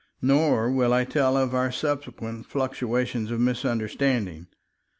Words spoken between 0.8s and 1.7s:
I tell of all